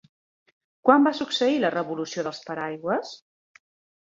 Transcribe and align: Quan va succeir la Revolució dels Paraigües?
Quan 0.87 1.05
va 1.07 1.11
succeir 1.17 1.59
la 1.65 1.71
Revolució 1.75 2.25
dels 2.29 2.41
Paraigües? 2.49 3.15